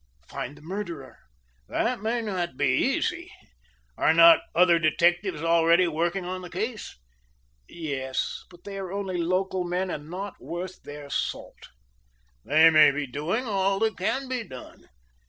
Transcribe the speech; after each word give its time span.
"Find 0.27 0.57
the 0.57 0.63
murderer." 0.63 1.19
"That 1.69 2.01
may 2.01 2.23
not 2.23 2.57
be 2.57 2.65
easy. 2.69 3.31
Are 3.99 4.15
not 4.15 4.39
other 4.55 4.79
detectives 4.79 5.43
already 5.43 5.87
working 5.87 6.25
on 6.25 6.41
the 6.41 6.49
case?" 6.49 6.97
"Yes, 7.69 8.43
but 8.49 8.63
they 8.63 8.79
are 8.79 8.91
only 8.91 9.17
local 9.19 9.63
men 9.63 9.91
and 9.91 10.09
not 10.09 10.41
worth 10.41 10.81
their 10.81 11.11
salt." 11.11 11.67
"They 12.43 12.71
may 12.71 12.89
be 12.89 13.05
doing 13.05 13.45
all 13.45 13.77
that 13.77 13.95
can 13.95 14.27
be 14.27 14.43
done. 14.43 14.87